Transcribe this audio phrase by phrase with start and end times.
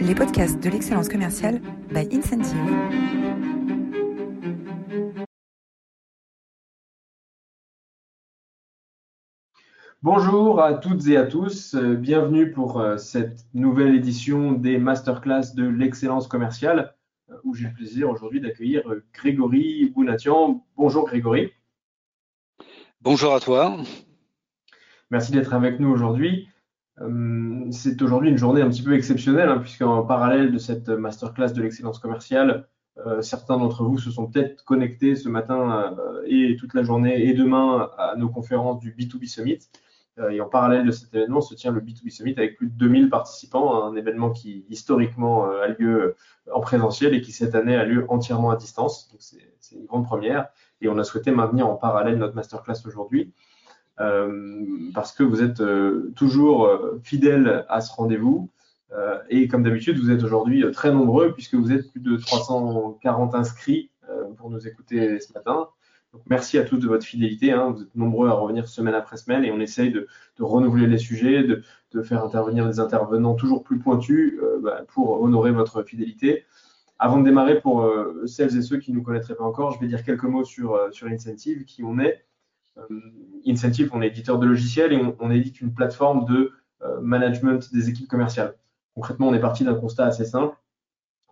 [0.00, 1.60] les podcasts de l'excellence commerciale
[1.92, 2.56] by Incentive.
[10.02, 15.54] Bonjour à toutes et à tous, euh, bienvenue pour euh, cette nouvelle édition des masterclass
[15.54, 16.94] de l'excellence commerciale
[17.28, 18.82] euh, où j'ai le plaisir aujourd'hui d'accueillir
[19.12, 20.64] Grégory Bounatian.
[20.76, 21.52] Bonjour Grégory.
[23.02, 23.76] Bonjour à toi.
[25.10, 26.48] Merci d'être avec nous aujourd'hui.
[27.00, 31.52] Euh, c'est aujourd'hui une journée un petit peu exceptionnelle, hein, puisqu'en parallèle de cette masterclass
[31.52, 32.68] de l'excellence commerciale,
[33.06, 37.26] euh, certains d'entre vous se sont peut-être connectés ce matin euh, et toute la journée
[37.26, 39.58] et demain à nos conférences du B2B Summit.
[40.30, 43.08] et en parallèle de cet événement se tient le B2B Summit avec plus de 2000
[43.08, 46.16] participants, un événement qui historiquement a lieu
[46.52, 49.08] en présentiel et qui cette année a lieu entièrement à distance.
[49.10, 50.48] Donc c'est une grande première.
[50.82, 53.32] Et on a souhaité maintenir en parallèle notre masterclass aujourd'hui.
[54.00, 58.50] Euh, parce que vous êtes euh, toujours euh, fidèle à ce rendez-vous.
[59.28, 63.90] et comme d'habitude, vous êtes aujourd'hui très nombreux puisque vous êtes plus de 340 inscrits
[64.36, 65.68] pour nous écouter ce matin.
[66.12, 67.52] Donc, merci à tous de votre fidélité.
[67.52, 67.70] Hein.
[67.70, 70.08] Vous êtes nombreux à revenir semaine après semaine et on essaye de,
[70.40, 75.84] renouveler les sujets, de, faire intervenir des intervenants toujours plus pointus bah, pour honorer votre
[75.84, 76.44] fidélité.
[76.98, 77.88] Avant de démarrer, pour
[78.26, 80.76] celles et ceux qui ne nous connaîtraient pas encore, je vais dire quelques mots sur,
[81.04, 82.24] Incentive, qui on est.
[82.90, 83.00] Euh,
[83.46, 87.88] Incentive, on est éditeur de logiciels et on, édite une plateforme de euh, management des
[87.88, 88.54] équipes commerciales.
[88.94, 90.54] Concrètement, on est parti d'un constat assez simple,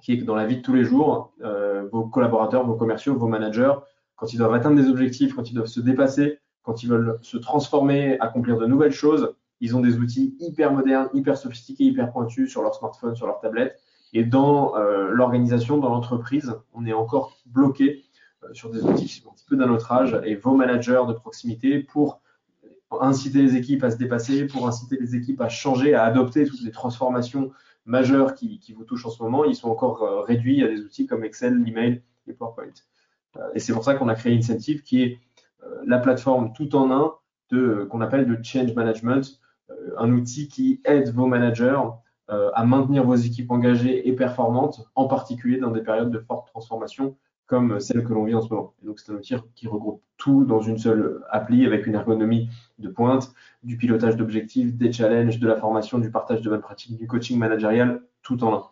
[0.01, 3.15] qui est que dans la vie de tous les jours, euh, vos collaborateurs, vos commerciaux,
[3.17, 3.75] vos managers,
[4.17, 7.37] quand ils doivent atteindre des objectifs, quand ils doivent se dépasser, quand ils veulent se
[7.37, 12.51] transformer, accomplir de nouvelles choses, ils ont des outils hyper modernes, hyper sophistiqués, hyper pointus
[12.51, 13.79] sur leur smartphone, sur leur tablette.
[14.13, 18.05] Et dans l'organisation, dans l'entreprise, on est encore bloqué
[18.53, 21.13] sur des outils qui sont un petit peu d'un autre âge et vos managers de
[21.13, 22.21] proximité pour
[22.91, 26.63] inciter les équipes à se dépasser, pour inciter les équipes à changer, à adopter toutes
[26.63, 27.53] les transformations
[27.85, 31.07] majeures qui, vous touchent en ce moment, ils sont encore euh, réduits à des outils
[31.07, 32.67] comme Excel, l'email et PowerPoint.
[33.37, 35.19] Euh, et c'est pour ça qu'on a créé Incentive, qui est
[35.85, 37.15] la plateforme tout en un
[37.51, 39.41] qu'on appelle de change management,
[39.97, 41.81] un outil qui aide vos managers
[42.29, 47.17] à maintenir vos équipes engagées et performantes, en particulier dans des périodes de forte transformation
[47.49, 48.75] comme celle que l'on vit en ce moment.
[48.83, 52.89] Donc, c'est un outil qui regroupe tout dans une seule appli avec une ergonomie de
[52.89, 53.33] pointe,
[53.63, 57.39] du pilotage d'objectifs, des challenges, de la formation, du partage de bonnes pratiques, du coaching
[57.39, 58.65] managérial, tout en un.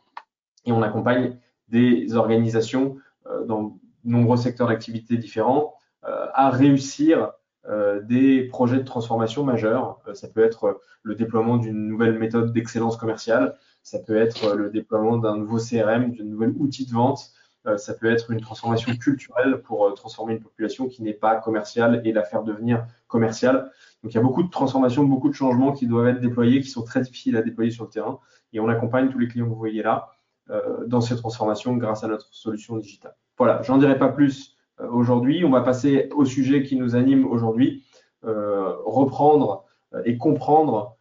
[0.66, 1.38] Et on accompagne
[1.68, 3.72] des organisations euh, dans de
[4.04, 7.32] nombreux secteurs d'activité différents euh, à réussir
[7.68, 10.00] euh, des projets de transformation majeurs.
[10.12, 15.16] ça peut être le déploiement d'une nouvelle méthode d'excellence commerciale, ça peut être le déploiement
[15.16, 17.32] d'un nouveau CRM, d'un nouvel outil de vente,
[17.76, 22.00] ça peut être une transformation culturelle pour euh, transformer une population qui n'est pas commerciale
[22.04, 23.70] et la faire devenir commerciale.
[24.02, 26.68] Donc il y a beaucoup de transformations, beaucoup de changements qui doivent être déployés, qui
[26.68, 28.20] sont très difficiles à déployer sur le terrain.
[28.52, 30.10] Et on accompagne tous les clients que vous voyez là
[30.50, 33.16] euh, dans ces transformations grâce à notre solution digitale.
[33.36, 35.44] Voilà, j'en dirai pas plus aujourd'hui.
[35.44, 37.84] On va passer au sujet qui nous anime aujourd'hui,
[38.22, 39.64] reprendre
[40.04, 40.96] et comprendre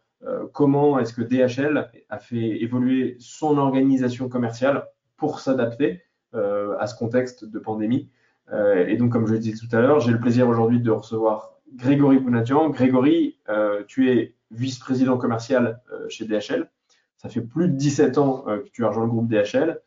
[0.52, 6.05] comment est-ce que DHL a fait évoluer son organisation commerciale pour s'adapter euh,
[6.36, 8.08] à ce contexte de pandémie.
[8.52, 10.90] Euh, et donc, comme je le disais tout à l'heure, j'ai le plaisir aujourd'hui de
[10.90, 12.70] recevoir Grégory Pounatian.
[12.70, 16.70] Grégory, euh, tu es vice-président commercial chez DHL.
[17.16, 19.80] Ça fait plus de 17 ans que tu as rejoint le groupe DHL.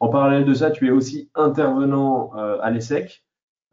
[0.00, 3.24] En parallèle de ça, tu es aussi intervenant à l'ESSEC.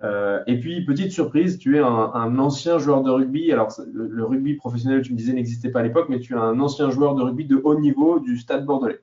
[0.03, 3.51] et puis, petite surprise, tu es un, ancien joueur de rugby.
[3.51, 6.59] Alors, le, rugby professionnel, tu me disais, n'existait pas à l'époque, mais tu es un
[6.59, 8.99] ancien joueur de rugby de haut niveau du Stade Bordelais.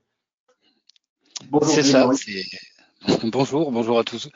[1.50, 1.68] Bonjour.
[1.68, 2.08] C'est ça.
[3.24, 4.28] Bonjour, bonjour à tous.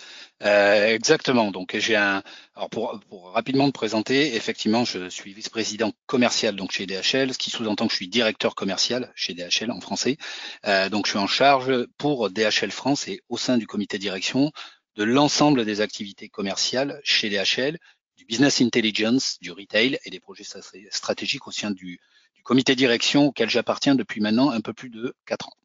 [0.42, 1.50] Euh, exactement.
[1.50, 2.22] Donc j'ai un.
[2.54, 3.00] Alors pour,
[3.32, 7.92] rapidement me présenter, effectivement, je suis vice-président commercial donc chez DHL, ce qui sous-entend que
[7.92, 10.18] je suis directeur commercial chez DHL en français.
[10.66, 14.02] Euh, donc je suis en charge pour DHL France et au sein du comité de
[14.02, 14.52] direction
[14.96, 17.78] de l'ensemble des activités commerciales chez DHL,
[18.16, 20.44] du business intelligence, du retail et des projets
[20.90, 21.98] stratégiques au sein du,
[22.34, 25.59] du comité de direction auquel j'appartiens depuis maintenant un peu plus de quatre ans.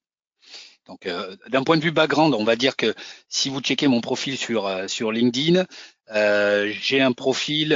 [0.85, 2.93] Donc, euh, d'un point de vue background, on va dire que
[3.27, 5.65] si vous checkez mon profil sur euh, sur LinkedIn,
[6.11, 7.73] euh, j'ai un profil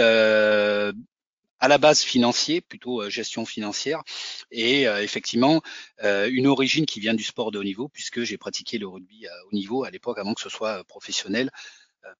[1.61, 4.01] à la base financier, plutôt gestion financière,
[4.49, 5.61] et effectivement
[6.01, 9.31] une origine qui vient du sport de haut niveau, puisque j'ai pratiqué le rugby à
[9.45, 11.51] haut niveau à l'époque, avant que ce soit professionnel,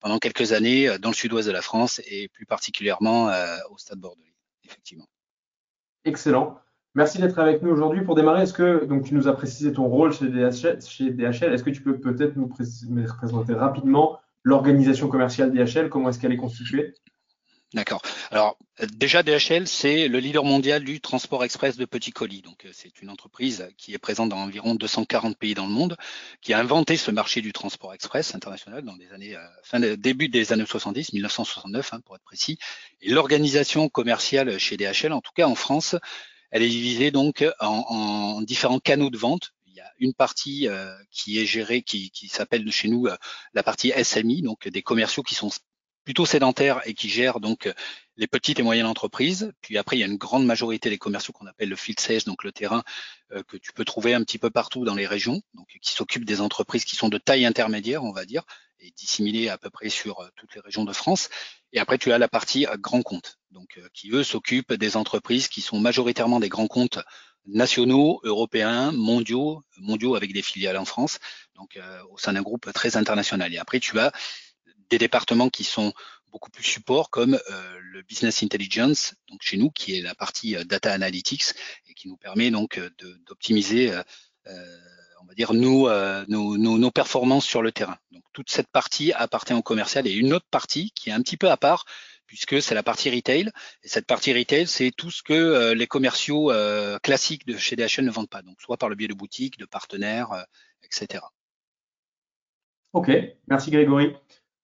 [0.01, 3.31] pendant quelques années dans le sud-ouest de la France et plus particulièrement
[3.69, 4.33] au Stade Bordelais,
[4.65, 5.07] effectivement.
[6.03, 6.59] Excellent.
[6.95, 8.03] Merci d'être avec nous aujourd'hui.
[8.03, 11.69] Pour démarrer, est-ce que donc tu nous as précisé ton rôle chez DHL, est-ce que
[11.69, 16.95] tu peux peut-être nous présenter rapidement l'organisation commerciale DHL Comment est-ce qu'elle est constituée?
[17.75, 18.01] D'accord.
[18.31, 18.57] Alors
[18.95, 22.41] déjà DHL, c'est le leader mondial du transport express de petits colis.
[22.41, 25.95] Donc c'est une entreprise qui est présente dans environ 240 pays dans le monde,
[26.41, 30.51] qui a inventé ce marché du transport express international dans les années fin début des
[30.51, 32.57] années 70, 1969 hein, pour être précis.
[33.01, 35.95] Et l'organisation commerciale chez DHL, en tout cas en France,
[36.51, 40.67] elle est divisée donc en, en différents canaux de vente il y a une partie
[41.11, 43.07] qui est gérée, qui, qui s'appelle chez nous
[43.53, 45.51] la partie SMI, donc des commerciaux qui sont
[46.03, 47.71] plutôt sédentaires et qui gèrent donc
[48.17, 49.51] les petites et moyennes entreprises.
[49.61, 52.23] Puis après, il y a une grande majorité des commerciaux qu'on appelle le field sales,
[52.25, 52.83] donc le terrain
[53.31, 56.25] euh, que tu peux trouver un petit peu partout dans les régions, donc qui s'occupent
[56.25, 58.43] des entreprises qui sont de taille intermédiaire, on va dire,
[58.79, 61.29] et disséminées à peu près sur euh, toutes les régions de France.
[61.73, 65.47] Et après, tu as la partie euh, grand compte, donc qui eux s'occupent des entreprises
[65.47, 66.99] qui sont majoritairement des grands comptes
[67.45, 71.19] nationaux, européens, mondiaux, mondiaux avec des filiales en France,
[71.55, 71.79] donc
[72.11, 73.51] au sein d'un groupe très international.
[73.53, 74.11] Et après, tu as
[74.89, 75.93] des départements qui sont
[76.31, 80.55] beaucoup plus support comme euh, le business intelligence, donc chez nous, qui est la partie
[80.55, 81.53] euh, data analytics
[81.87, 82.89] et qui nous permet donc euh,
[83.27, 83.93] d'optimiser,
[85.29, 85.87] va dire, nous,
[86.27, 87.97] nos, performances sur le terrain.
[88.11, 91.37] Donc toute cette partie appartient au commercial et une autre partie qui est un petit
[91.37, 91.85] peu à part,
[92.25, 93.49] puisque c'est la partie retail.
[93.83, 96.51] Et cette partie retail, c'est tout ce que les commerciaux
[97.03, 99.65] classiques de chez DHL ne vendent pas, donc soit par le biais de boutiques, de
[99.65, 100.45] partenaires,
[100.83, 101.23] etc.
[102.93, 103.11] Ok,
[103.47, 104.15] merci Grégory.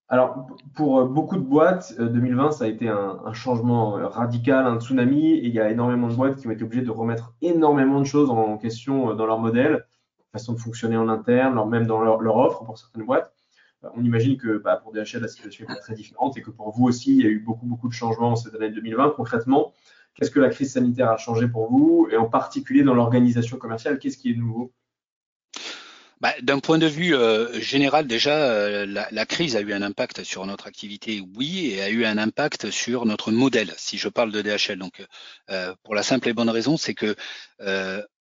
[0.08, 4.68] Alors, pour euh, beaucoup de boîtes, 2020, euh, ça a été un, changement euh, radical,
[4.68, 7.34] un tsunami, et il y a énormément de boîtes qui ont été obligées de remettre
[7.42, 9.86] énormément de choses en question dans leur modèle,
[10.36, 13.32] façon de fonctionner en interne, même dans leur, offre pour certaines boîtes.
[13.96, 16.86] On imagine que bah, pour DHL, la situation est très différente et que pour vous
[16.86, 19.14] aussi, il y a eu beaucoup, beaucoup de changements cette année 2020.
[19.16, 19.74] Concrètement,
[20.16, 24.00] qu'est-ce que la crise sanitaire a changé pour vous et en particulier dans l'organisation commerciale,
[24.00, 24.74] qu'est-ce qui est nouveau?
[26.20, 30.24] Bah, D'un point de vue euh, général, déjà, euh, la, crise a eu un impact
[30.24, 34.31] sur notre activité, oui, et a eu un impact sur notre modèle, si je parle
[34.31, 34.80] de DHL.
[34.80, 35.06] Donc,
[35.52, 37.16] euh, pour la simple et bonne raison, c'est que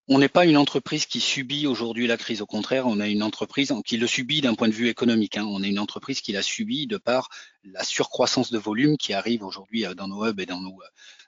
[0.08, 2.42] on n'est pas une entreprise qui subit aujourd'hui la crise.
[2.42, 5.38] Au contraire, on a une entreprise qui le subit d'un point de vue économique.
[5.38, 5.46] Hein.
[5.48, 7.28] On est une entreprise qui l'a subi de par
[7.64, 10.78] la surcroissance de volume qui arrive aujourd'hui dans nos hubs et dans nos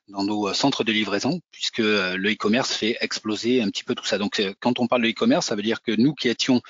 [0.09, 4.05] nos euh, centres de livraison, puisque euh, le e-commerce fait exploser un petit peu tout
[4.05, 4.19] ça.
[4.19, 6.61] Donc, euh, quand on parle de e-commerce, ça veut dire que nous qui étions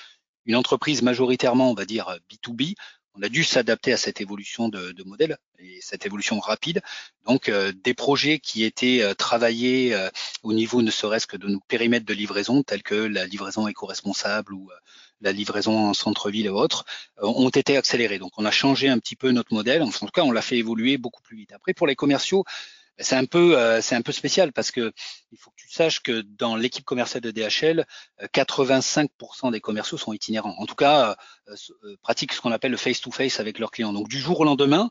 [0.46, 2.74] une entreprise majoritairement, on va dire, B2B,
[3.16, 6.82] on a dû s'adapter à cette évolution de, modèle et cette évolution rapide.
[7.26, 9.96] Donc, des projets qui étaient travaillés
[10.42, 14.52] au niveau ne serait-ce que de nos périmètres de livraison, tels que la livraison éco-responsable
[14.52, 14.70] ou
[15.20, 16.84] la livraison en centre-ville et autres,
[17.20, 18.18] ont été accélérés.
[18.18, 19.82] Donc, on a changé un petit peu notre modèle.
[19.82, 21.52] en tout cas, on l'a fait évoluer beaucoup plus vite.
[21.52, 22.44] Après, pour les commerciaux,
[22.98, 24.92] c'est un peu euh, c'est un peu spécial parce que
[25.32, 27.86] il faut que tu saches que dans l'équipe commerciale de DHL,
[28.32, 29.08] 85%
[29.48, 30.54] euh, des commerciaux sont itinérants.
[30.58, 31.16] En tout cas,
[31.48, 33.92] euh, pratiquent ce qu'on appelle le face-to-face avec leurs clients.
[33.92, 34.90] Donc du jour au lendemain,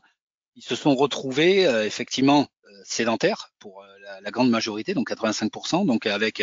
[0.54, 2.48] ils se sont retrouvés effectivement
[2.84, 6.42] sédentaires pour la, la, grande majorité, donc 85%, donc avec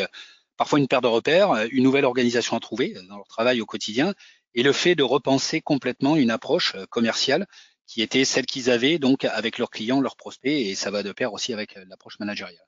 [0.55, 4.13] parfois une perte de repères, une nouvelle organisation à trouver dans leur travail au quotidien,
[4.53, 7.47] et le fait de repenser complètement une approche commerciale
[7.87, 11.11] qui était celle qu'ils avaient donc avec leurs clients, leurs prospects, et ça va de
[11.11, 12.65] pair aussi avec euh, l'approche managériale.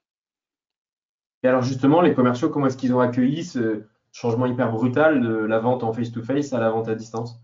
[1.44, 5.36] Et alors justement, les commerciaux, comment est-ce qu'ils ont accueilli ce changement hyper brutal de
[5.36, 7.40] la vente en face-to-face à la vente à distance?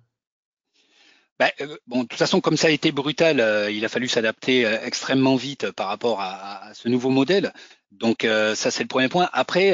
[1.40, 4.08] Ben, euh, bon, de toute façon, comme ça a été brutal, euh, il a fallu
[4.08, 7.54] s'adapter extrêmement vite par rapport à, ce nouveau modèle.
[7.92, 9.30] Donc ça, c'est le premier point.
[9.34, 9.74] Après,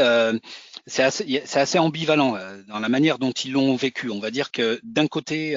[0.87, 2.35] c'est assez, assez, ambivalent
[2.67, 4.09] dans la manière dont ils l'ont vécu.
[4.09, 5.55] On va dire que d'un côté,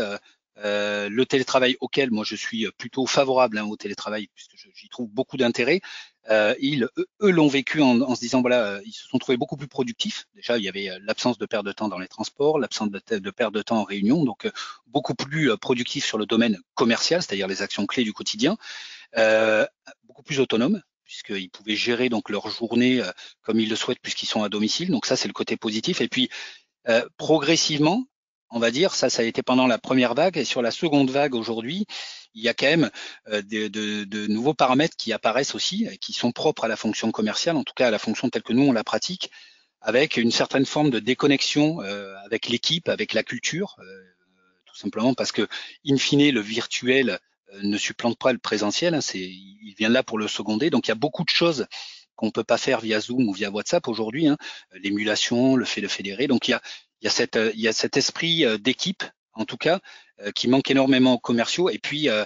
[0.62, 5.08] euh, le télétravail auquel moi je suis plutôt favorable hein, au télétravail puisque j'y trouve
[5.10, 5.80] beaucoup d'intérêt.
[6.28, 6.86] Euh, ils,
[7.22, 10.26] eux, l'ont vécu en, se disant voilà, euh, ils se sont trouvés beaucoup plus productifs.
[10.34, 13.30] Déjà, il y avait l'absence de perte de temps dans les transports, l'absence de, de,
[13.30, 14.50] perte de temps en réunion, donc
[14.86, 18.58] beaucoup plus productifs sur le domaine commercial, c'est-à-dire les actions clés du quotidien,
[20.04, 23.02] beaucoup plus autonomes puisqu'ils pouvaient gérer donc leur journée
[23.42, 24.90] comme ils le souhaitent puisqu'ils sont à domicile.
[24.90, 26.00] Donc ça, c'est le côté positif.
[26.02, 26.28] Et puis
[27.16, 28.04] progressivement,
[28.50, 28.94] on va dire.
[28.94, 30.36] Ça, ça a été pendant la première vague.
[30.36, 31.86] Et sur la seconde vague aujourd'hui,
[32.34, 32.90] il y a quand même
[33.28, 37.64] euh, de, nouveaux paramètres qui apparaissent aussi, qui sont propres à la fonction commerciale, en
[37.64, 39.30] tout cas à la fonction telle que nous on la pratique,
[39.80, 43.84] avec une certaine forme de déconnexion euh, avec l'équipe, avec la culture, euh,
[44.66, 45.48] tout simplement parce que,
[45.86, 47.18] in fine, le virtuel
[47.62, 48.94] ne supplante pas le présentiel.
[48.94, 50.70] Hein, c'est, il vient là pour le seconder.
[50.70, 51.66] Donc il y a beaucoup de choses
[52.14, 54.36] qu'on peut pas faire via Zoom ou via WhatsApp aujourd'hui, hein,
[54.74, 56.26] l'émulation, le fait de fédérer.
[56.26, 56.62] Donc il y a,
[57.00, 59.80] il y a, cette, il y a cet esprit euh, d'équipe, en tout cas,
[60.20, 61.70] euh, qui manque énormément aux commerciaux.
[61.70, 62.24] Et puis, euh,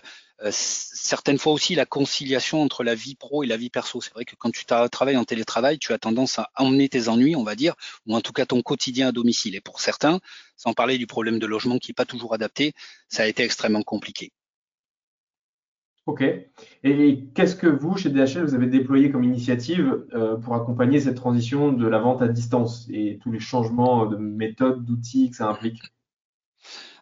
[0.50, 4.00] certaines fois aussi, la conciliation entre la vie pro et la vie perso.
[4.00, 7.36] C'est vrai que quand tu travailles en télétravail, tu as tendance à emmener tes ennuis,
[7.36, 7.74] on va dire,
[8.06, 9.54] ou en tout cas ton quotidien à domicile.
[9.54, 10.20] Et pour certains,
[10.56, 12.74] sans parler du problème de logement qui n'est pas toujours adapté,
[13.08, 14.32] ça a été extrêmement compliqué.
[16.06, 16.22] Ok.
[16.82, 21.16] Et qu'est-ce que vous, chez DHL, vous avez déployé comme initiative euh, pour accompagner cette
[21.16, 25.48] transition de la vente à distance et tous les changements de méthode, d'outils que ça
[25.48, 25.80] implique?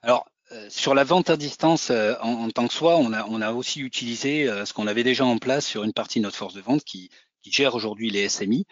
[0.02, 3.80] Alors, euh, sur la vente à distance euh, en, tant que soi, on a, aussi
[3.80, 6.84] utilisé ce qu'on avait déjà en place sur une partie de notre force de vente
[6.84, 7.10] qui,
[7.44, 8.66] gère aujourd'hui les SMI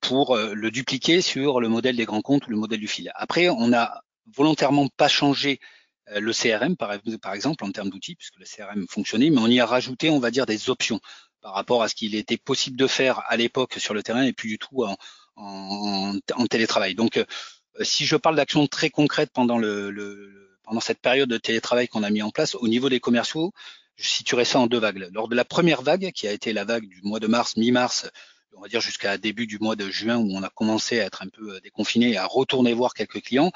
[0.00, 3.10] pour le dupliquer sur le modèle des grands comptes ou le modèle du fil.
[3.16, 5.58] Après, on a volontairement pas changé
[6.14, 6.92] le CRM, par,
[7.34, 10.30] exemple, en termes d'outils, puisque le CRM fonctionnait, mais on y a rajouté, on va
[10.30, 11.00] dire, des options
[11.40, 14.32] par rapport à ce qu'il était possible de faire à l'époque sur le terrain et
[14.32, 14.84] plus du tout
[15.36, 16.94] en, télétravail.
[16.94, 17.24] Donc, euh,
[17.82, 22.02] si je parle d'actions très concrètes pendant, le, le, pendant cette période de télétravail qu'on
[22.02, 23.52] a mis en place, au niveau des commerciaux,
[23.96, 25.08] je situerai ça en deux vagues.
[25.12, 28.08] Lors de la première vague, qui a été la vague du mois de mars, mi-mars,
[28.56, 31.22] on va dire jusqu'à début du mois de juin, où on a commencé à être
[31.22, 33.52] un peu déconfiné et à retourner voir quelques clients,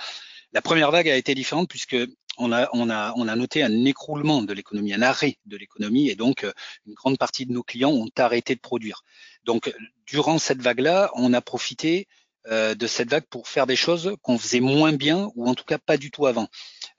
[0.52, 1.96] la première vague a été différente puisque
[2.38, 6.08] on a, on a, on a noté un écroulement de l'économie, un arrêt de l'économie,
[6.08, 6.52] et donc euh,
[6.86, 9.02] une grande partie de nos clients ont arrêté de produire.
[9.44, 9.72] Donc,
[10.06, 12.08] durant cette vague-là, on a profité
[12.46, 15.64] euh, de cette vague pour faire des choses qu'on faisait moins bien, ou en tout
[15.64, 16.48] cas pas du tout avant.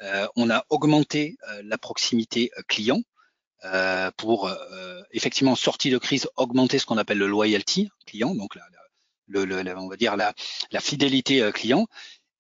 [0.02, 3.02] Euh, on a augmenté la proximité client.
[4.18, 4.50] pour
[5.12, 8.64] effectivement sortie de crise augmenter ce qu'on appelle le loyalty client, donc la,
[9.28, 10.34] le, on va dire la,
[10.72, 11.88] la fidélité client.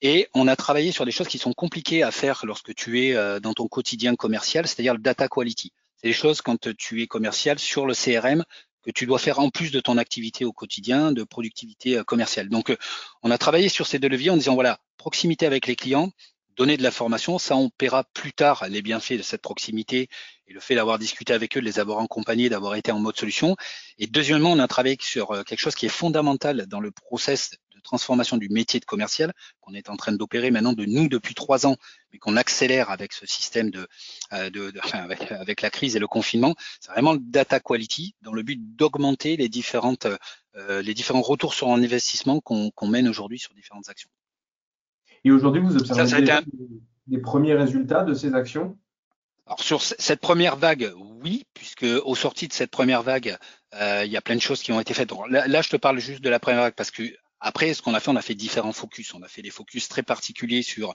[0.01, 3.15] Et on a travaillé sur des choses qui sont compliquées à faire lorsque tu es
[3.15, 5.72] euh, dans ton quotidien commercial, c'est-à-dire le data quality.
[5.98, 8.43] C'est des choses quand tu es commercial sur le CRM
[8.84, 12.50] que tu dois faire en plus de ton activité au quotidien de productivité euh, commerciale.
[12.50, 12.77] Donc, euh,
[13.22, 16.12] on a travaillé sur ces deux leviers en disant, voilà, proximité avec les clients,
[16.55, 20.10] donner de la formation, ça on paiera plus tard les bienfaits de cette proximité
[20.48, 23.17] et le fait d'avoir discuté avec eux, de les avoir accompagnés, d'avoir été en mode
[23.17, 23.55] solution.
[23.98, 28.38] Et deuxièmement, on a travaillé sur quelque chose qui est fondamental dans le process transformation
[28.38, 31.77] du métier de commercial qu'on est en train d'opérer maintenant de nous depuis trois ans,
[32.12, 33.88] mais qu'on accélère avec ce système de,
[34.34, 36.55] euh, de, avec, la crise et le confinement.
[36.79, 40.08] C'est vraiment le data quality dans le but d'augmenter les différentes
[40.55, 44.10] euh, les différents retours sur investissement qu'on mène aujourd'hui sur différentes actions.
[45.24, 46.25] Et aujourd'hui, vous observez
[47.08, 48.78] des, premiers résultats de ces actions?
[49.46, 53.38] Alors sur cette première vague, oui, puisque au sorti de cette première vague,
[53.74, 55.12] euh, il y a plein de choses qui ont été faites.
[55.30, 57.04] là, là, je te parle juste de la première vague parce que
[57.42, 59.16] après, ce qu'on a fait, on a fait différents focus.
[59.16, 60.94] On a fait des focus très particuliers sur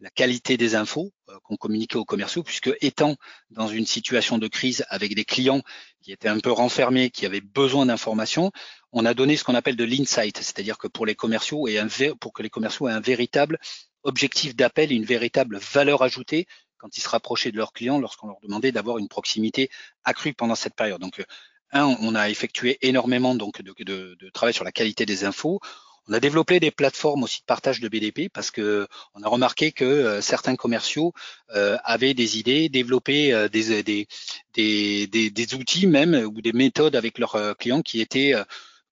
[0.00, 3.16] la qualité des infos euh, qu'on communiquait aux commerciaux, puisque étant
[3.50, 5.62] dans une situation de crise avec des clients
[6.02, 8.52] qui étaient un peu renfermés, qui avaient besoin d'informations,
[8.92, 11.88] on a donné ce qu'on appelle de l'insight, c'est-à-dire que pour les commerciaux et un,
[12.20, 13.58] pour que les commerciaux aient un véritable
[14.02, 16.46] objectif d'appel et une véritable valeur ajoutée
[16.78, 19.68] quand ils se rapprochaient de leurs clients lorsqu'on leur demandait d'avoir une proximité
[20.04, 21.00] accrue pendant cette période.
[21.00, 21.24] Donc,
[21.72, 25.60] un, on a effectué énormément donc de travail sur la qualité des infos.
[26.08, 29.72] On a développé des plateformes aussi de partage de BDP parce que on a remarqué
[29.72, 31.12] que euh, certains commerciaux
[31.54, 34.08] euh, avaient des idées, développaient euh, des, des,
[34.54, 38.32] des, des, outils même ou des méthodes avec leurs clients qui étaient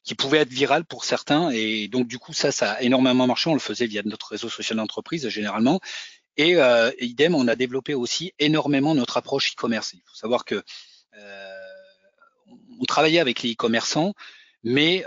[0.04, 1.50] qui pouvaient être virales pour certains.
[1.50, 3.48] Et donc du coup, ça, ça a énormément marché.
[3.48, 5.80] On le faisait via notre réseau social d'entreprise généralement.
[6.36, 6.56] Et
[7.00, 9.94] idem, on a développé aussi énormément notre approche e-commerce.
[9.94, 10.62] Il faut savoir que
[12.78, 14.12] on travaillait avec les e-commerçants,
[14.62, 15.04] mais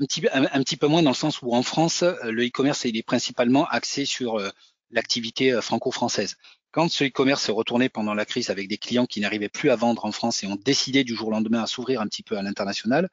[0.00, 2.84] un petit, un, petit peu moins dans le sens où en France, euh, le e-commerce
[2.84, 4.50] est principalement axé sur euh,
[4.90, 6.36] l'activité euh, franco-française.
[6.72, 9.76] Quand ce e-commerce s'est retourné pendant la crise avec des clients qui n'arrivaient plus à
[9.76, 12.36] vendre en France et ont décidé du jour au lendemain à s'ouvrir un petit peu
[12.36, 13.08] à l'international,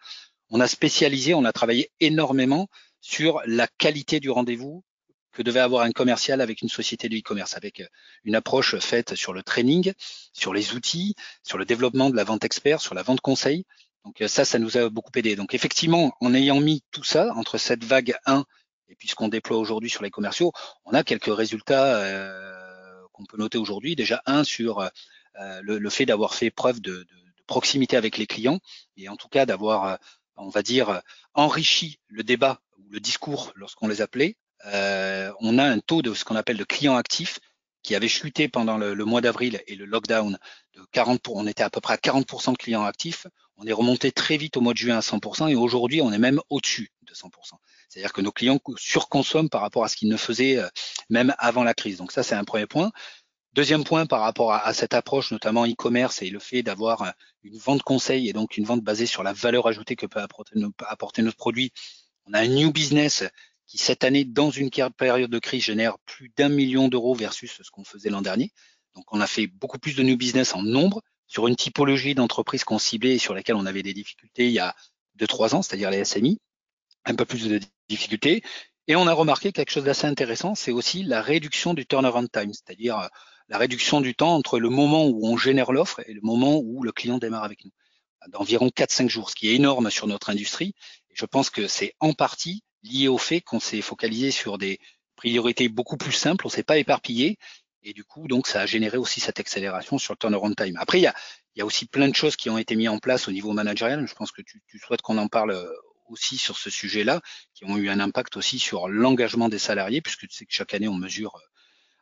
[0.49, 2.67] on a spécialisé, on a travaillé énormément
[2.99, 4.83] sur la qualité du rendez-vous
[5.31, 7.81] que devait avoir un commercial avec une société de e-commerce, avec
[8.25, 9.93] une approche faite sur le training,
[10.33, 13.65] sur les outils, sur le développement de la vente expert, sur la vente conseil.
[14.05, 15.35] Donc euh, ça, ça nous a beaucoup aidé.
[15.35, 18.45] Donc effectivement, en ayant mis tout ça entre cette vague 1
[18.89, 20.51] et puis ce qu'on déploie aujourd'hui sur les commerciaux,
[20.85, 23.95] on a quelques résultats euh, qu'on peut noter aujourd'hui.
[23.95, 27.07] Déjà un sur euh, le, fait d'avoir fait preuve de,
[27.47, 28.59] proximité avec les clients
[28.95, 29.99] et en tout cas d'avoir,
[30.37, 31.01] on va dire,
[31.33, 34.37] enrichi le débat ou le discours lorsqu'on les appelait.
[34.63, 37.39] on a un taux de ce qu'on appelle de clients actifs
[37.83, 40.37] qui avait chuté pendant le, mois d'avril et le lockdown
[40.75, 43.27] de 40 pour, on était à peu près à 40% de clients actifs.
[43.57, 46.19] On est remonté très vite au mois de juin à 100% et aujourd'hui on est
[46.19, 47.29] même au-dessus de 100%.
[47.89, 50.67] C'est-à-dire que nos clients surconsomment par rapport à ce qu'ils ne faisaient euh,
[51.09, 51.97] même avant la crise.
[51.97, 52.91] Donc ça c'est un premier point.
[53.53, 57.09] Deuxième point par rapport à, cette approche, notamment e-commerce et le fait d'avoir euh,
[57.43, 60.55] une vente conseil et donc une vente basée sur la valeur ajoutée que peut apporter,
[60.87, 61.73] apporter notre produit.
[62.27, 63.23] On a un new business
[63.71, 67.71] qui cette année, dans une période de crise, génère plus d'un million d'euros versus ce
[67.71, 68.51] qu'on faisait l'an dernier.
[68.95, 72.65] Donc on a fait beaucoup plus de new business en nombre sur une typologie d'entreprises
[72.65, 74.75] qu'on ciblait et sur lesquelles on avait des difficultés il y a
[75.15, 76.37] deux, trois ans, c'est-à-dire les SMI,
[77.05, 78.43] un peu plus de difficultés.
[78.87, 82.51] Et on a remarqué quelque chose d'assez intéressant, c'est aussi la réduction du turnaround time,
[82.51, 83.07] c'est-à-dire
[83.47, 86.83] la réduction du temps entre le moment où on génère l'offre et le moment où
[86.83, 87.71] le client démarre avec nous,
[88.27, 90.73] d'environ 4-5 jours, ce qui est énorme sur notre industrie.
[91.13, 94.79] Je pense que c'est en partie lié au fait qu'on s'est focalisé sur des
[95.15, 97.37] priorités beaucoup plus simples, on s'est pas éparpillé,
[97.83, 100.77] et du coup, donc, ça a généré aussi cette accélération sur le turnaround time.
[100.77, 101.15] Après, il y a,
[101.55, 103.53] il y a aussi plein de choses qui ont été mises en place au niveau
[103.53, 104.05] managérial.
[104.07, 105.67] Je pense que tu, tu souhaites qu'on en parle euh,
[106.07, 107.21] aussi sur ce sujet-là,
[107.53, 110.73] qui ont eu un impact aussi sur l'engagement des salariés, puisque tu sais que chaque
[110.73, 111.50] année on mesure, euh,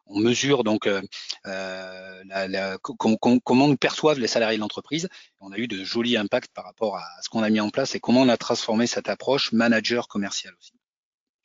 [0.10, 1.02] on mesure donc euh,
[1.46, 5.08] euh la, comment nous perçoivent les salariés de l'entreprise.
[5.40, 7.96] On a eu de jolis impacts par rapport à ce qu'on a mis en place
[7.96, 10.74] et comment on a transformé cette approche manager commercial aussi.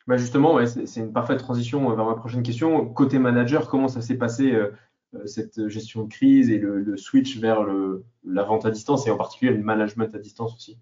[0.07, 2.85] Bah justement, ouais, c'est une parfaite transition vers ma prochaine question.
[2.87, 4.53] Côté manager, comment ça s'est passé
[5.25, 9.11] cette gestion de crise et le, le switch vers le, la vente à distance et
[9.11, 10.79] en particulier le management à distance aussi?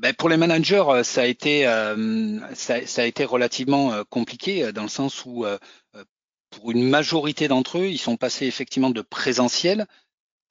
[0.00, 4.02] Ben pour les managers, euh, ça a été, euh, ça, ça, a été relativement euh,
[4.08, 5.44] compliqué dans le sens où,
[6.50, 9.86] pour une majorité d'entre eux, ils sont passés effectivement de présentiel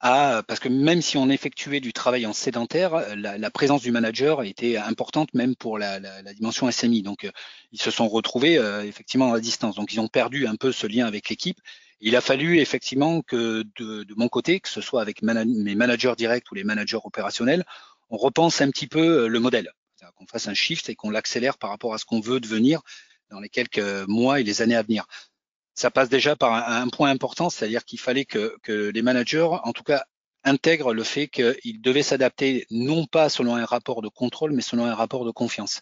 [0.00, 3.92] à, parce que même si on effectuait du travail en sédentaire, la, la présence du
[3.92, 7.02] manager était importante même pour la, la, la dimension SMI.
[7.02, 7.28] Donc,
[7.70, 9.76] ils se sont retrouvés effectivement à distance.
[9.76, 11.58] Donc, ils ont perdu un peu ce lien avec l'équipe.
[12.00, 16.14] Il a fallu effectivement que de, de, mon côté, que ce soit avec mes managers
[16.16, 17.64] directs ou les managers opérationnels,
[18.08, 19.70] on repense un petit peu euh, le modèle,
[20.16, 22.80] qu'on fasse un shift et qu'on l'accélère par rapport à ce qu'on veut devenir
[23.30, 25.06] dans les quelques mois et les années à venir.
[25.74, 29.82] Ça passe déjà par un, point important, c'est-à-dire qu'il fallait que, les managers, en tout
[29.82, 30.04] cas,
[30.44, 34.86] intègrent le fait qu'ils devaient s'adapter non pas selon un rapport de contrôle, mais selon
[34.86, 35.80] un rapport de confiance.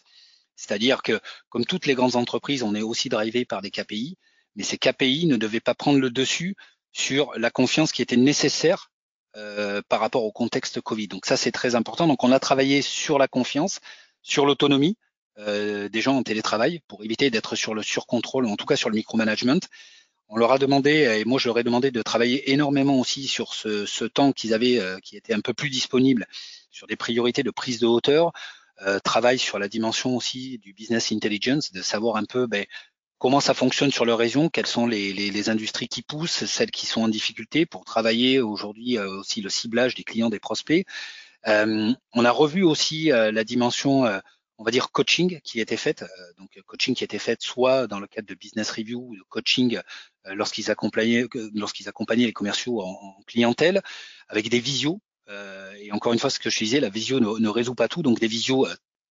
[0.55, 1.19] C'est-à-dire que,
[1.49, 4.17] comme toutes les grandes entreprises, on est aussi drivé par des KPI,
[4.55, 6.55] mais ces KPI ne devaient pas prendre le dessus
[6.91, 8.91] sur la confiance qui était nécessaire
[9.37, 11.07] euh, par rapport au contexte Covid.
[11.07, 12.07] Donc ça, c'est très important.
[12.07, 13.79] Donc on a travaillé sur la confiance,
[14.21, 14.97] sur l'autonomie
[15.45, 18.95] des gens en télétravail pour éviter d'être sur le surcontrôle, en tout cas sur le
[18.95, 19.59] micromanagement.
[20.27, 23.53] On leur a demandé, et moi je leur ai demandé de travailler énormément aussi sur
[23.53, 26.27] ce, temps qu'ils avaient, euh, qui était un peu plus disponible,
[26.71, 28.31] sur des priorités de prise de hauteur,
[28.85, 32.65] euh, travail sur la dimension aussi du business intelligence, de savoir un peu ben,
[33.17, 37.01] comment ça fonctionne sur leur région, quelles sont les, industries qui poussent, celles qui sont
[37.01, 40.85] en difficulté pour travailler aujourd'hui euh, aussi le ciblage des clients, des prospects.
[41.47, 44.19] Euh, on a revu aussi euh, la dimension, euh,
[44.59, 46.05] on va dire coaching qui était faite,
[46.37, 49.79] donc coaching qui était faite soit dans le cadre de business review ou de coaching
[50.25, 53.81] lorsqu'ils accompagnaient, lorsqu'ils accompagnaient les commerciaux en, en, clientèle,
[54.27, 55.01] avec des visios.
[55.79, 58.19] et encore une fois, ce que je disais, la visio ne, résout pas tout, donc
[58.19, 58.67] des visios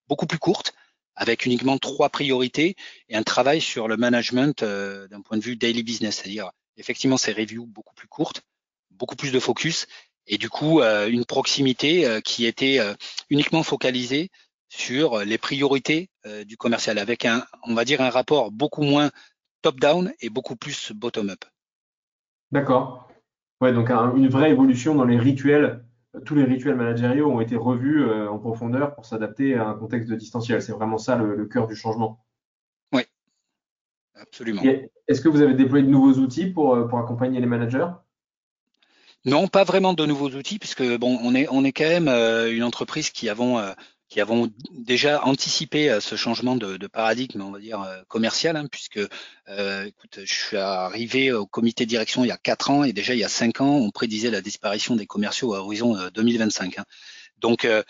[0.07, 0.75] beaucoup plus courtes
[1.19, 2.77] avec uniquement trois priorités
[3.09, 7.17] et un travail sur le management euh, d'un point de vue daily business, c'est-à-dire effectivement
[7.17, 8.43] ces reviews beaucoup plus courtes,
[8.93, 9.87] beaucoup plus de focus
[10.29, 12.79] et du coup euh, une proximité euh, qui était
[13.31, 14.31] uniquement focalisée
[14.69, 16.11] sur les priorités
[16.47, 19.11] du commercial avec un, on va dire, un rapport beaucoup moins
[19.63, 21.45] top-down et beaucoup plus bottom-up.
[22.53, 23.09] D'accord.
[23.61, 25.85] Ouais, donc une vraie évolution dans les rituels
[26.25, 30.09] tous les rituels managériaux ont été revus euh, en profondeur pour s'adapter à un contexte
[30.09, 30.63] de distanciel.
[30.63, 32.25] C'est vraiment ça le, cœur du changement.
[32.93, 33.03] Oui,
[34.15, 34.63] absolument.
[34.63, 37.89] Est-ce que vous avez déployé de nouveaux outils pour, euh, pour accompagner les managers?
[39.25, 42.55] Non, pas vraiment de nouveaux outils, puisque bon, on est on est quand même euh,
[42.55, 43.59] une entreprise qui avons
[44.09, 48.57] qui avons déjà anticipé euh, ce changement de, de paradigme, on va dire euh, commercial,
[48.57, 49.01] hein, puisque
[49.49, 52.93] euh, écoute, je suis arrivé au comité de direction il y a quatre ans et
[52.93, 56.79] déjà il y a cinq ans, on prédisait la disparition des commerciaux à horizon 2025.
[56.79, 56.85] Hein.
[57.39, 57.83] Donc, euh,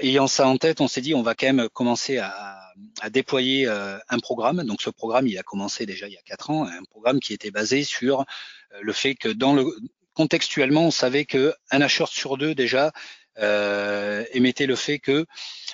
[0.00, 3.66] ayant ça en tête, on s'est dit on va quand même commencer à, à déployer
[3.66, 4.62] un programme.
[4.64, 7.32] Donc, ce programme, il a commencé déjà il y a quatre ans, un programme qui
[7.32, 8.24] était basé sur
[8.80, 9.66] le fait que dans le
[10.14, 12.90] contextuellement, on savait que un acheteur sur deux déjà euh,
[13.36, 15.26] émettait le fait que,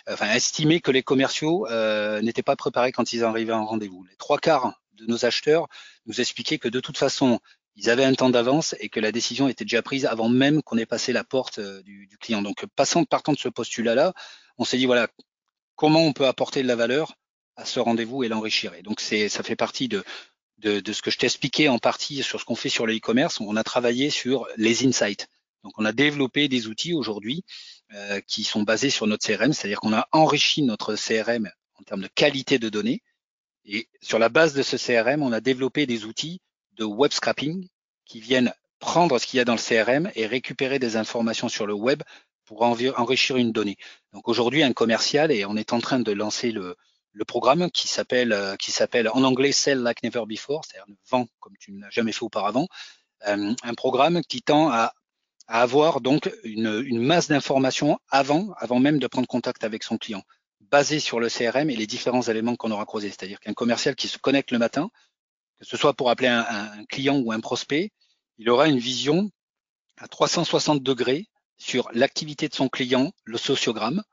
[0.08, 4.04] enfin, estimait que les commerciaux euh, n'étaient pas préparés quand ils arrivaient en rendez-vous.
[4.04, 5.68] Les trois quarts de nos acheteurs
[6.06, 7.40] nous expliquaient que de toute façon,
[7.76, 10.76] ils avaient un temps d'avance et que la décision était déjà prise avant même qu'on
[10.78, 12.42] ait passé la porte euh, du, du client.
[12.42, 14.12] Donc, passant, partant de ce postulat-là,
[14.58, 15.08] on s'est dit voilà,
[15.76, 17.14] comment on peut apporter de la valeur
[17.56, 18.74] à ce rendez-vous et l'enrichir.
[18.74, 20.04] Et donc, ça fait partie de,
[20.58, 22.94] de, de, ce que je t'ai expliqué en partie sur ce qu'on fait sur le
[22.96, 23.40] e-commerce.
[23.40, 25.28] On a travaillé sur les insights.
[25.64, 27.44] Donc, on a développé des outils aujourd'hui
[27.92, 32.02] euh, qui sont basés sur notre CRM, c'est-à-dire qu'on a enrichi notre CRM en termes
[32.02, 33.02] de qualité de données.
[33.64, 36.40] Et sur la base de ce CRM, on a développé des outils
[36.76, 37.68] de web scrapping
[38.04, 41.66] qui viennent prendre ce qu'il y a dans le CRM et récupérer des informations sur
[41.66, 42.02] le web
[42.46, 43.76] pour enrichir une donnée.
[44.12, 46.76] Donc aujourd'hui, un commercial, et on est en train de lancer le,
[47.28, 51.52] programme qui s'appelle euh, qui s'appelle en anglais Sell Like Never Before, c'est-à-dire vend comme
[51.60, 52.66] tu ne l'as jamais fait auparavant,
[53.28, 54.94] euh, un programme qui tend à
[55.50, 59.98] à avoir donc une, une masse d'informations avant, avant même de prendre contact avec son
[59.98, 60.22] client,
[60.60, 63.08] basée sur le CRM et les différents éléments qu'on aura croisés.
[63.08, 64.90] C'est-à-dire qu'un commercial qui se connecte le matin,
[65.58, 67.90] que ce soit pour appeler un, un, client ou un prospect,
[68.38, 69.28] il aura une vision
[69.98, 71.26] à 360 degrés
[71.58, 74.04] sur l'activité de son client, le sociogramme,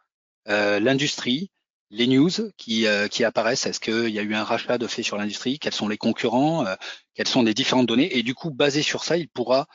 [0.49, 1.51] euh, l'industrie,
[1.91, 3.67] les news qui, euh, qui apparaissent.
[3.67, 5.59] Est-ce qu'il y a eu un rachat de fait sur l'industrie?
[5.59, 6.65] Quels sont les concurrents?
[6.65, 6.75] Euh,
[7.13, 8.17] Quelles sont les différentes données?
[8.17, 9.67] Et du coup, basé sur ça, il pourra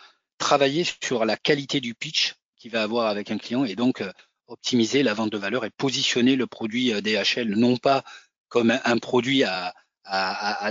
[0.43, 4.03] travailler sur la qualité du pitch qu'il va avoir avec un client et donc
[4.49, 8.03] optimiser la vente de valeur et positionner le produit DHL non pas
[8.49, 9.73] comme un produit à,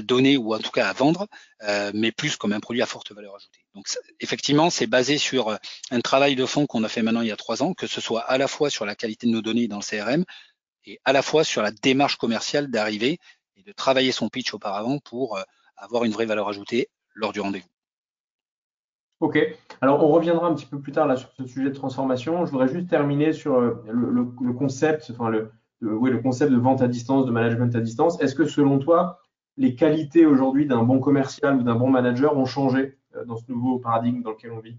[0.03, 1.27] donner ou en tout cas à vendre,
[1.63, 3.65] euh, mais plus comme un produit à forte valeur ajoutée.
[3.73, 3.87] Donc
[4.19, 5.55] effectivement, c'est basé sur euh,
[5.89, 8.01] un travail de fond qu'on a fait maintenant il y a trois ans, que ce
[8.01, 10.25] soit à la fois sur la qualité de nos données dans le CRM
[10.85, 13.19] et à la fois sur la démarche commerciale d'arriver
[13.55, 15.43] et de travailler son pitch auparavant pour euh,
[15.77, 17.70] avoir une vraie valeur ajoutée lors du rendez-vous.
[19.21, 19.37] Ok,
[19.81, 22.45] alors on reviendra un petit peu plus tard là sur ce sujet de transformation.
[22.45, 26.57] Je voudrais juste terminer sur le, le, le concept, enfin le, oui, le concept de
[26.57, 28.19] vente à distance, de management à distance.
[28.19, 29.19] Est-ce que selon toi,
[29.57, 33.43] les qualités aujourd'hui d'un bon commercial ou d'un bon manager ont changé euh, dans ce
[33.47, 34.77] nouveau paradigme dans lequel on vit?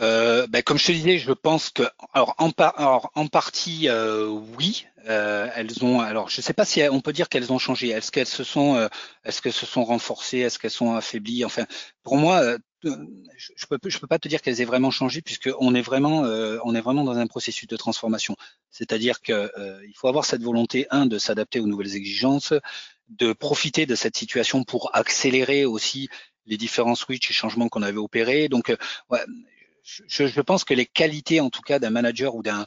[0.00, 1.82] Euh, ben, comme je te disais, je pense que
[2.12, 2.50] alors en,
[3.14, 4.26] en partie euh,
[4.58, 7.88] oui, euh, elles ont alors je sais pas si on peut dire qu'elles ont changé.
[7.88, 8.88] Est-ce qu'elles se sont euh,
[9.24, 11.44] est-ce qu'elles se sont renforcées, est-ce qu'elles sont affaiblies?
[11.44, 11.66] Enfin,
[12.02, 12.42] pour moi,
[12.82, 16.22] je peux je peux pas te dire qu'elles aient vraiment changé puisque on est vraiment
[16.64, 18.36] on est vraiment dans un processus de transformation.
[18.70, 19.50] C'est-à-dire que
[19.86, 22.54] il faut avoir cette volonté un de s'adapter aux nouvelles exigences,
[23.08, 26.08] de profiter de cette situation pour accélérer aussi
[26.46, 28.48] les différents switches et changements qu'on avait opérés.
[28.48, 28.74] Donc,
[29.10, 29.20] ouais,
[30.08, 32.66] je, je, pense que les qualités, en tout cas, d'un manager ou d'un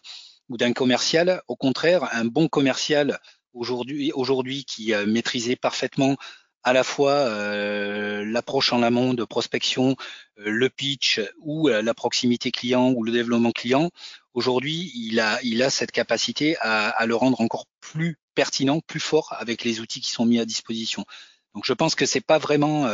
[0.50, 3.20] ou d'un commercial, au contraire, un bon commercial
[3.54, 6.18] aujourd'hui, aujourd'hui qui euh, maîtrisait parfaitement
[6.64, 9.96] à la fois euh, l'approche en amont de prospection,
[10.40, 13.92] euh, le pitch ou euh, la proximité client ou le développement client,
[14.34, 19.02] aujourd'hui, il a, il a cette capacité à, à, le rendre encore plus pertinent, plus
[19.02, 21.06] fort avec les outils qui sont mis à disposition.
[21.54, 22.88] Donc, je pense que c'est pas vraiment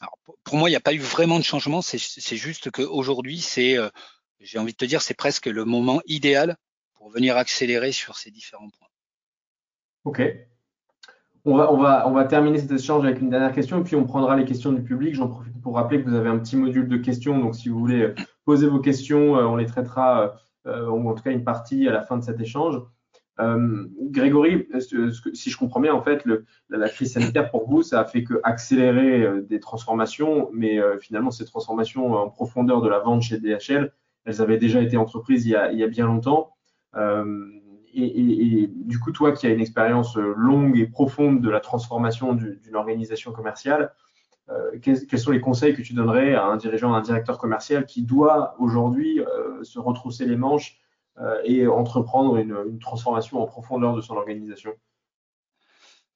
[0.00, 1.80] alors, pour moi, il n'y a pas eu vraiment de changement.
[1.82, 3.88] C'est juste qu'aujourd'hui, c'est, euh,
[4.40, 6.56] j'ai envie de te dire, c'est presque le moment idéal
[6.94, 8.88] pour venir accélérer sur ces différents points.
[10.04, 10.22] Ok.
[11.44, 14.72] On va, terminer cet échange avec une dernière question et puis on prendra les questions
[14.72, 15.14] du public.
[15.14, 17.38] J'en profite pour rappeler que vous avez un petit module de questions.
[17.38, 21.22] Donc, si vous voulez euh, poser vos questions, euh, on les traitera, ou en tout
[21.22, 22.82] cas une partie à la fin de cet échange.
[23.38, 26.24] Euh, Grégory, si je comprends bien, en fait,
[26.70, 30.98] la crise sanitaire pour vous, ça a fait que accélérer euh, des transformations, mais euh,
[30.98, 33.92] finalement, ces transformations en profondeur de la vente chez DHL,
[34.24, 36.54] elles avaient déjà été entreprises il y a, bien longtemps.
[37.94, 42.74] Et, du coup, toi qui as une expérience longue et profonde de la transformation d'une
[42.74, 43.92] organisation commerciale,
[44.82, 47.86] quels, quels, sont les conseils que tu donnerais à un dirigeant, à un directeur commercial
[47.86, 49.20] qui doit aujourd'hui
[49.62, 50.80] se retrousser les manches
[51.44, 54.72] et entreprendre une, transformation en profondeur de son organisation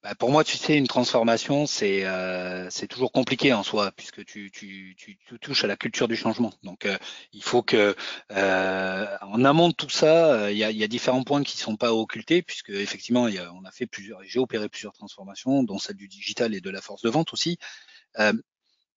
[0.03, 4.25] bah pour moi, tu sais, une transformation, c'est euh, c'est toujours compliqué en soi, puisque
[4.25, 6.55] tu, tu, tu, touches à la culture du changement.
[6.63, 6.97] Donc, euh,
[7.35, 7.95] il faut que,
[8.33, 11.77] euh, en amont de tout ça, il y, a, y, a, différents points qui sont
[11.77, 15.79] pas occultés, puisque effectivement, y a, on a fait plusieurs, j'ai opéré plusieurs transformations, dont
[15.79, 17.59] celle du digital et de la force de vente aussi.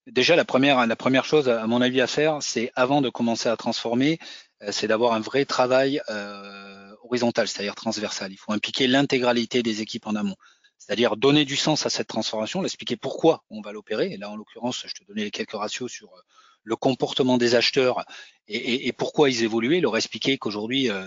[0.08, 3.50] déjà, la première, la première chose, à mon avis, à faire, c'est avant de commencer
[3.50, 8.32] à transformer, euh, c'est d'avoir un vrai travail euh, horizontal, c'est-à-dire transversal.
[8.32, 10.36] Il faut impliquer l'intégralité des équipes en amont,
[10.78, 14.12] c'est-à-dire donner du sens à cette transformation, l'expliquer pourquoi on va l'opérer.
[14.12, 16.22] Et là, en l'occurrence, je te donnais quelques ratios sur euh,
[16.64, 18.06] le comportement des acheteurs
[18.48, 21.06] et, pourquoi ils évoluaient, leur expliquer qu'aujourd'hui, euh,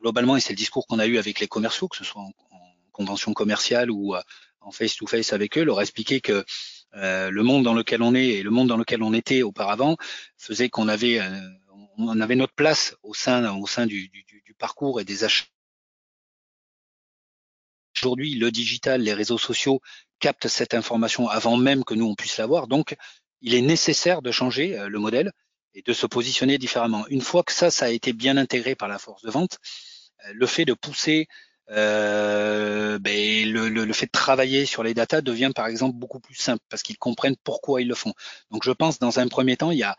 [0.00, 2.32] globalement, et c'est le discours qu'on a eu avec les commerciaux, que ce soit en,
[2.50, 2.60] en
[2.92, 4.14] convention commerciale ou
[4.60, 6.44] en face-to-face -face avec eux, leur expliquer que
[6.94, 9.96] euh, le monde dans lequel on est et le monde dans lequel on était auparavant
[10.36, 11.20] faisait qu'on avait
[11.98, 14.10] on avait notre place au sein, au sein du,
[14.58, 15.46] parcours et des achats.
[17.96, 19.80] Aujourd'hui, le digital, les réseaux sociaux
[20.18, 22.66] captent cette information avant même que nous on puisse l'avoir.
[22.66, 22.96] Donc,
[23.40, 25.32] il est nécessaire de changer euh, le modèle
[25.74, 27.06] et de se positionner différemment.
[27.08, 29.58] Une fois que ça, ça a été bien intégré par la force de vente,
[30.26, 31.28] euh, le fait de pousser,
[31.70, 36.34] euh, ben, le, le, fait de travailler sur les datas devient par exemple beaucoup plus
[36.34, 38.14] simple parce qu'ils comprennent pourquoi ils le font.
[38.50, 39.96] Donc, je pense dans un premier temps, il y a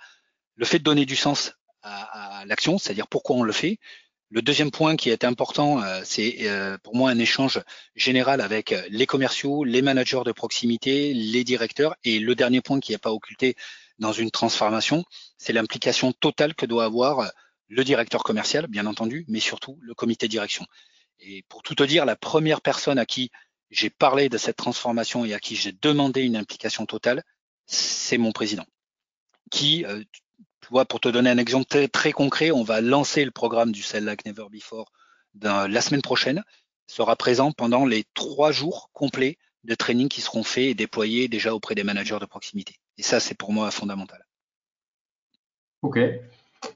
[0.56, 1.54] le fait de donner du sens
[2.46, 3.80] l'action, c'est-à-dire pourquoi on le fait.
[4.32, 7.60] Le deuxième point qui est important, euh, c'est euh, pour moi un échange
[7.96, 11.96] général avec euh, les commerciaux, les managers de proximité, les directeurs.
[12.04, 13.56] Et le dernier point qui n'est pas occulté
[13.98, 15.04] dans une transformation,
[15.38, 17.32] c'est l'implication totale que doit avoir
[17.70, 20.66] le directeur commercial, bien entendu, mais surtout le comité de direction.
[21.20, 23.32] Et pour tout te dire, la première personne à qui
[23.72, 27.24] j'ai parlé de cette transformation et à qui j'ai demandé une implication totale,
[27.66, 28.66] c'est mon président,
[29.52, 29.86] qui,
[30.62, 34.26] pour te donner un exemple très, concret, on va lancer le programme du Cell Like
[34.26, 34.92] Never Before
[35.42, 36.44] la semaine prochaine.
[36.88, 41.54] sera présent pendant les trois jours complets de training qui seront faits et déployés déjà
[41.54, 42.76] auprès des managers de proximité.
[42.98, 44.26] Et ça, c'est pour moi fondamental.
[45.82, 46.00] Ok.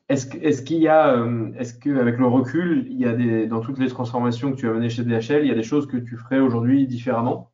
[0.07, 3.79] Est-ce qu'il y a, euh, est-ce qu'avec le recul, il y a des, dans toutes
[3.79, 6.17] les transformations que tu as menées chez DHL, il y a des choses que tu
[6.17, 7.51] ferais aujourd'hui différemment?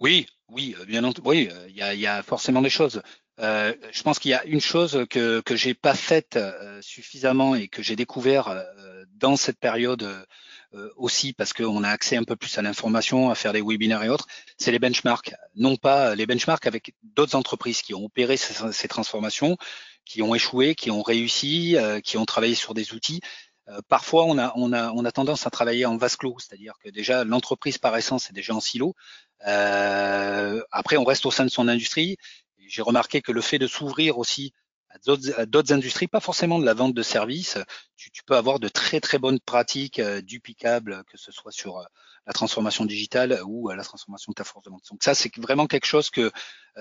[0.00, 1.28] Oui, oui, euh, bien entendu.
[1.28, 3.02] Oui, euh, il y a, il y a forcément des choses.
[3.40, 6.38] Euh, je pense qu'il y a une chose que que j'ai pas faite
[6.80, 8.64] suffisamment et que j'ai découvert
[9.14, 10.26] dans cette période
[10.96, 14.08] aussi parce qu'on a accès un peu plus à l'information, à faire des webinaires et
[14.08, 14.26] autres,
[14.58, 15.34] c'est les benchmarks.
[15.54, 19.56] Non pas les benchmarks avec d'autres entreprises qui ont opéré ces, transformations,
[20.04, 23.20] qui ont échoué, qui ont réussi, euh, qui ont travaillé sur des outils.
[23.68, 26.74] Euh, parfois, on a, on, a, on a tendance à travailler en vase clos, c'est-à-dire
[26.82, 28.94] que déjà l'entreprise par essence est déjà en silo.
[29.46, 32.16] Euh, après, on reste au sein de son industrie.
[32.68, 34.52] J'ai remarqué que le fait de s'ouvrir aussi
[35.36, 37.58] à d'autres industries, pas forcément de la vente de services,
[37.96, 41.84] tu, peux avoir de très très bonnes pratiques euh, duplicables, que ce soit sur
[42.28, 44.82] la transformation digitale ou la transformation de ta force de vente.
[44.90, 46.30] Donc ça, c'est vraiment quelque chose que euh,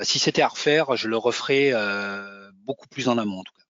[0.04, 3.64] si c'était à refaire, je le referais euh, beaucoup plus en amont en tout cas.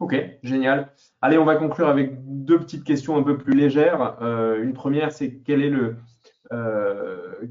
[0.00, 0.92] Ok, génial.
[1.20, 2.12] Allez, on va conclure avec
[2.44, 4.16] deux petites questions un peu plus légères.
[4.22, 5.96] Euh, une première, c'est quel est le,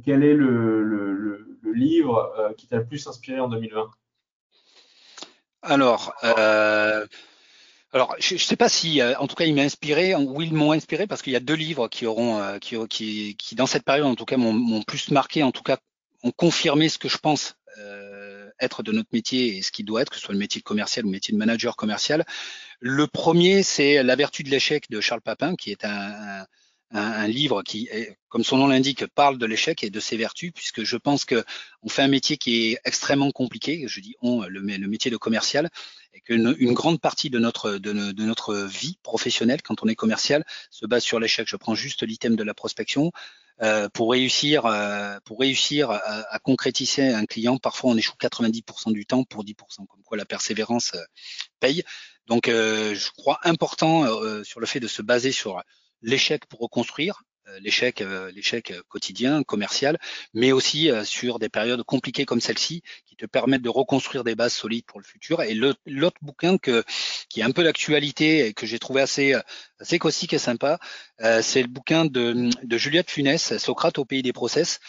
[0.04, 0.83] quel est le,
[1.84, 3.90] livre qui t'a le plus inspiré en 2020
[5.62, 6.14] Alors,
[7.94, 10.72] alors, je ne sais pas si, en tout cas, il m'a inspiré, ou ils m'ont
[10.72, 14.08] inspiré, parce qu'il y a deux livres qui auront, qui, qui, qui, dans cette période,
[14.08, 15.78] en tout cas, m'ont plus marqué, en tout cas,
[16.24, 20.02] ont confirmé ce que je pense euh, être de notre métier et ce qui doit
[20.02, 22.26] être, que ce soit le métier de commercial ou le métier de manager commercial.
[22.80, 26.46] Le premier, c'est La vertu de l'échec de Charles Papin, qui est un,
[26.94, 30.52] un livre qui, est, comme son nom l'indique, parle de l'échec et de ses vertus,
[30.54, 31.44] puisque je pense que
[31.82, 33.86] on fait un métier qui est extrêmement compliqué.
[33.88, 35.70] Je dis on, le, le métier de commercial,
[36.14, 40.46] et qu'une une grande partie de notre de, notre vie professionnelle, quand on est commercial,
[40.70, 41.48] se base sur l'échec.
[41.48, 43.12] Je prends juste l'item de la prospection.
[43.62, 49.06] Euh, pour réussir, euh, pour réussir à, concrétiser un client, parfois on échoue 90% du
[49.06, 51.04] temps pour 10%, comme quoi la persévérance euh,
[51.60, 51.84] paye.
[52.26, 54.06] Donc, je crois important
[54.46, 55.62] sur le fait de se baser sur
[56.04, 60.00] l'échec pour reconstruire, euh, l'échec, euh, l'échec euh, quotidien, commercial,
[60.34, 64.54] mais aussi sur des périodes compliquées comme celle-ci qui te permettent de reconstruire des bases
[64.54, 65.42] solides pour le futur.
[65.42, 66.84] Et l'autre bouquin que,
[67.30, 69.36] qui est un peu d'actualité et que j'ai trouvé assez,
[69.80, 70.80] assez caustique et sympa,
[71.42, 74.80] c'est le bouquin de, de Juliette Funès, Socrate au pays des process,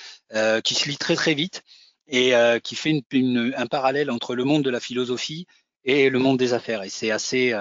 [0.65, 1.63] qui se lit très très vite
[2.09, 5.47] et qui fait une, un parallèle entre le monde de la philosophie
[5.85, 6.83] et le monde des affaires.
[6.83, 7.53] Et c'est assez,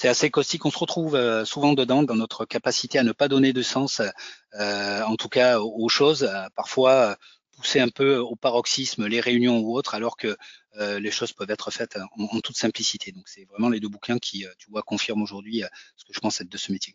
[0.00, 0.64] c'est assez caustique.
[0.64, 4.00] On se retrouve euh, souvent dedans dans notre capacité à ne pas donner de sens,
[4.58, 7.18] euh, en tout cas aux choses, parfois
[7.54, 10.38] pousser un peu au paroxysme les réunions ou autres, alors que
[10.78, 13.12] euh, les choses peuvent être faites en, toute simplicité.
[13.12, 15.64] Donc c'est vraiment les deux bouquins qui, tu vois, confirment aujourd'hui
[15.96, 16.94] ce que je pense être de ce métier.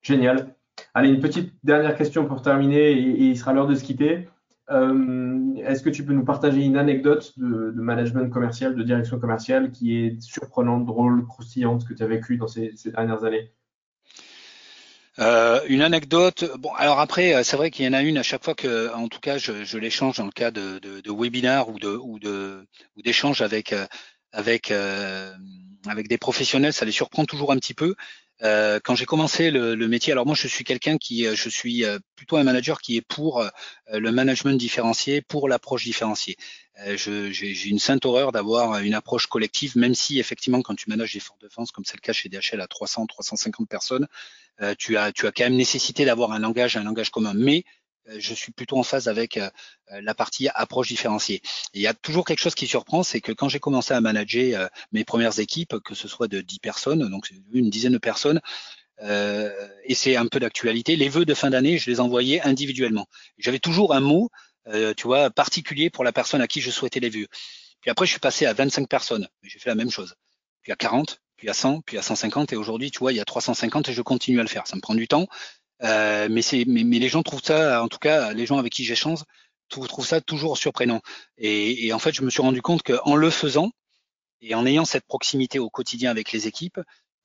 [0.00, 0.54] Génial.
[0.94, 4.30] Allez, une petite dernière question pour terminer et il sera l'heure de se quitter.
[4.70, 9.70] Euh, est-ce que tu peux nous partager une anecdote de, management commercial, de direction commerciale
[9.70, 13.52] qui est surprenante, drôle, croustillante que tu as vécu dans ces, dernières années?
[15.18, 16.44] Euh, une anecdote.
[16.58, 18.92] Bon, alors après, euh, c'est vrai qu'il y en a une à chaque fois que,
[18.94, 22.66] en tout cas, je, l'échange dans le cas de, de, webinaire ou de ou de
[22.96, 23.74] ou d'échange avec
[24.32, 24.72] avec
[25.86, 27.94] avec des professionnels, ça les surprend toujours un petit peu.
[28.42, 31.48] Euh, quand j'ai commencé le, le, métier, alors moi je suis quelqu'un qui, euh, je
[31.48, 33.42] suis euh, plutôt un manager qui est pour
[33.90, 36.36] le management différencié, pour l'approche différenciée.
[36.96, 41.20] j'ai une sainte horreur d'avoir une approche collective, même si effectivement quand tu manages des
[41.20, 44.06] forces de défense, comme c'est le cas chez DHL à 300, 350 personnes,
[44.78, 47.32] tu as, tu as quand même nécessité d'avoir un langage, un langage commun.
[47.34, 49.48] Mais euh, je suis plutôt en phase avec euh,
[49.92, 51.42] euh, la partie approche différenciée.
[51.74, 54.68] il y a toujours quelque chose qui surprend, c'est que quand j'ai commencé à manager
[54.92, 58.40] mes premières équipes, que ce soit de 10 personnes, donc une dizaine de personnes,
[59.02, 63.06] et c'est un peu d'actualité, les vœux de fin d'année, je les envoyais individuellement.
[63.38, 64.30] J'avais toujours un mot,
[64.96, 67.26] tu vois, particulier pour la personne à qui je souhaitais les vœux.
[67.80, 70.14] Puis après, je suis passé à 25 personnes, j'ai fait la même chose.
[70.62, 73.20] Puis à 40, puis à 100, puis à 150, et aujourd'hui, tu vois, il y
[73.20, 74.66] a 350 et je continue à le faire.
[74.66, 75.28] Ça me prend du temps,
[75.82, 78.72] euh, mais, c'est, mais, mais, les gens trouvent ça, en tout cas, les gens avec
[78.72, 79.20] qui j'échange,
[79.68, 81.00] trouvent, ça toujours surprenant.
[81.38, 83.70] Et, et, en fait, je me suis rendu compte qu'en le faisant
[84.40, 86.80] et en ayant cette proximité au quotidien avec les équipes,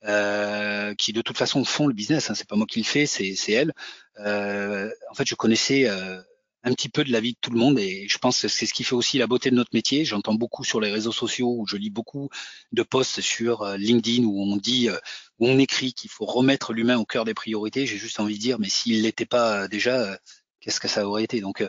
[0.06, 3.06] euh, qui de toute façon font le business, hein, c'est pas moi qui le fais,
[3.06, 3.74] c'est, c'est elles.
[4.20, 6.20] Euh, en fait, je connaissais euh,
[6.64, 8.66] un petit peu de la vie de tout le monde et je pense que c'est
[8.66, 10.06] ce qui fait aussi la beauté de notre métier.
[10.06, 12.30] J'entends beaucoup sur les réseaux sociaux où je lis beaucoup
[12.72, 14.98] de posts sur euh, LinkedIn où on dit, euh,
[15.40, 17.86] où on écrit qu'il faut remettre l'humain au cœur des priorités.
[17.86, 20.20] J'ai juste envie de dire, mais s'il l'était pas euh, déjà,
[20.60, 21.42] qu'est-ce que ça aurait été?
[21.42, 21.64] Donc,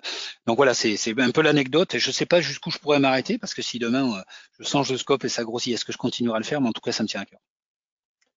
[0.46, 1.94] donc voilà, c'est un peu l'anecdote.
[1.94, 4.22] Et je sais pas jusqu'où je pourrais m'arrêter parce que si demain
[4.58, 6.60] je change de scope et ça grossit, est-ce que je continuerai à le faire?
[6.60, 7.40] Mais en tout cas, ça me tient à cœur.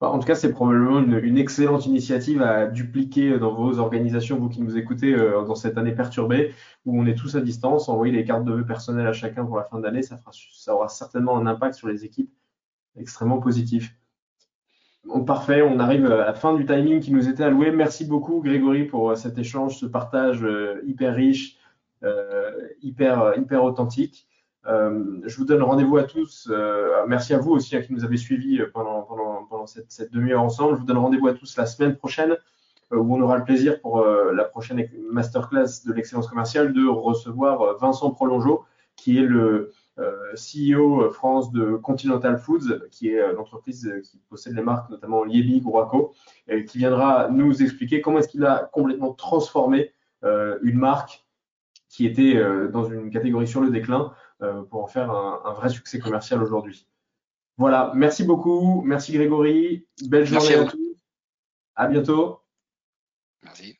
[0.00, 4.48] Bah, en tout cas, c'est probablement une, excellente initiative à dupliquer dans vos organisations, vous
[4.48, 6.52] qui nous écoutez dans cette année perturbée,
[6.84, 7.88] où on est tous à distance.
[7.88, 10.18] Envoyer les cartes de vœux personnelles à chacun pour la fin d'année, ça,
[10.52, 12.30] ça aura certainement un impact sur les équipes
[12.96, 13.96] extrêmement positif
[15.24, 17.70] parfait, on arrive à la fin du timing qui nous était alloué.
[17.70, 21.56] Merci beaucoup Grégory pour euh, cet échange, ce partage euh, hyper riche,
[22.02, 24.26] euh, hyper authentique.
[24.66, 26.50] Je vous donne rendez-vous à tous.
[27.06, 30.74] merci à vous aussi hein, qui nous avez suivis pendant, pendant, cette, demi-heure ensemble.
[30.74, 32.36] Je vous donne rendez-vous à tous la semaine prochaine
[32.90, 38.10] où on aura le plaisir pour la prochaine masterclass de l'excellence commerciale de recevoir Vincent
[38.10, 38.64] Prolongeau,
[38.96, 44.56] qui est le, euh, CEO France de Continental Foods, qui est euh, l'entreprise qui possède
[44.56, 46.12] les marques notamment Liebi, Guaco,
[46.48, 49.92] et qui viendra nous expliquer comment est-ce qu'il a complètement transformé
[50.24, 51.24] euh, une marque
[51.88, 54.12] qui était dans une catégorie sur le déclin
[54.70, 56.86] pour en faire un, vrai succès commercial aujourd'hui.
[57.56, 60.96] Voilà, merci beaucoup, merci Grégory, belle journée à, à tous,
[61.76, 62.40] à bientôt.
[63.44, 63.78] Merci.